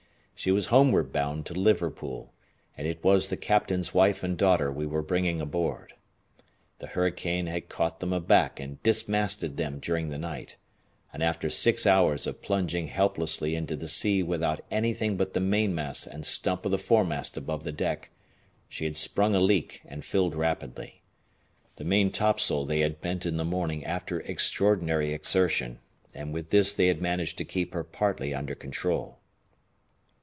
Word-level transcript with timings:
She 0.33 0.49
was 0.51 0.65
homeward 0.73 1.13
bound 1.13 1.45
to 1.45 1.53
Liverpool, 1.53 2.33
and 2.75 2.87
it 2.87 3.03
was 3.03 3.27
the 3.27 3.37
captain's 3.37 3.93
wife 3.93 4.23
and 4.23 4.35
daughter 4.35 4.71
we 4.71 4.87
were 4.87 5.03
bringing 5.03 5.39
aboard. 5.39 5.93
The 6.79 6.87
hurricane 6.87 7.45
had 7.45 7.69
caught 7.69 7.99
them 7.99 8.11
aback 8.11 8.59
and 8.59 8.81
dismasted 8.81 9.55
them 9.57 9.77
during 9.79 10.09
the 10.09 10.17
night, 10.17 10.57
and 11.13 11.21
after 11.21 11.47
six 11.47 11.85
hours 11.85 12.25
of 12.25 12.41
plunging 12.41 12.87
helplessly 12.87 13.53
into 13.53 13.75
the 13.75 13.87
sea 13.87 14.23
without 14.23 14.61
anything 14.71 15.15
but 15.15 15.33
the 15.35 15.39
mainmast 15.39 16.07
and 16.07 16.25
stump 16.25 16.65
of 16.65 16.71
the 16.71 16.79
foremast 16.79 17.37
above 17.37 17.63
the 17.63 17.71
deck, 17.71 18.09
she 18.67 18.85
had 18.85 18.97
sprung 18.97 19.35
a 19.35 19.39
leak 19.39 19.83
and 19.85 20.03
filled 20.03 20.33
rapidly. 20.33 21.03
The 21.75 21.83
maintopsail 21.85 22.65
they 22.65 22.79
had 22.79 22.99
bent 22.99 23.27
in 23.27 23.37
the 23.37 23.45
morning 23.45 23.85
after 23.85 24.21
extraordinary 24.21 25.13
exertion, 25.13 25.81
and 26.15 26.33
with 26.33 26.49
this 26.49 26.73
they 26.73 26.87
had 26.87 26.99
managed 26.99 27.37
to 27.37 27.45
keep 27.45 27.75
her 27.75 27.83
partly 27.83 28.33
under 28.33 28.55
control. 28.55 29.19